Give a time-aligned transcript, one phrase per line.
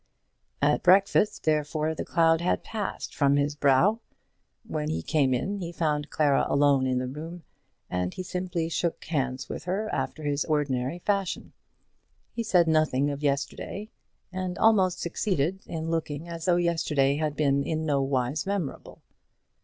[0.63, 3.99] At breakfast, therefore, the cloud had passed from his brow.
[4.63, 7.43] When he came in he found Clara alone in the room,
[7.87, 11.53] and he simply shook hands with her after his ordinary fashion.
[12.31, 13.91] He said nothing of yesterday,
[14.31, 19.03] and almost succeeded in looking as though yesterday had been in no wise memorable.